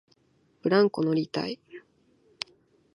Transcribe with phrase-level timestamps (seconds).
[0.63, 1.59] ブランコ乗りたい